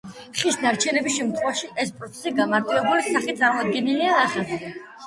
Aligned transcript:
ხის 0.37 0.55
ნარჩენების 0.61 1.17
შემთხვევაში, 1.17 1.69
ეს 1.85 1.93
პროცესი 1.99 2.35
გამარტივებული 2.43 3.07
სახით 3.13 3.43
წარმოდგენილია 3.45 4.19
ნახაზზე. 4.21 4.77